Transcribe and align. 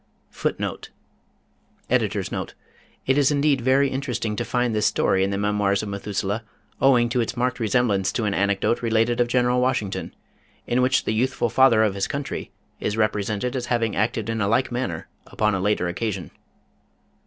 [Footnote 0.31 0.89
2: 1.87 1.93
Editor's 1.93 2.31
Note: 2.31 2.55
It 3.05 3.19
is 3.19 3.29
very 3.29 3.89
interesting 3.89 4.35
to 4.35 4.43
find 4.43 4.73
this 4.73 4.87
story 4.87 5.23
in 5.23 5.29
the 5.29 5.37
Memoirs 5.37 5.83
of 5.83 5.89
Methuselah 5.89 6.43
owing 6.81 7.07
to 7.09 7.21
its 7.21 7.37
marked 7.37 7.59
resemblance 7.59 8.11
to 8.13 8.23
an 8.25 8.33
anecdote 8.33 8.81
related 8.81 9.21
of 9.21 9.27
General 9.27 9.61
Washington, 9.61 10.15
in 10.65 10.81
which 10.81 11.03
the 11.03 11.13
youthful 11.13 11.49
father 11.51 11.83
of 11.83 11.93
his 11.93 12.07
country 12.07 12.49
is 12.79 12.97
represented 12.97 13.55
as 13.55 13.67
having 13.67 13.95
acted 13.95 14.27
in 14.27 14.41
a 14.41 14.47
like 14.47 14.71
manner 14.71 15.07
upon 15.27 15.53
a 15.53 15.59
later 15.59 15.87
occasion. 15.87 16.31